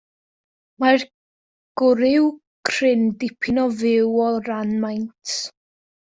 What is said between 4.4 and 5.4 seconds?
ran maint.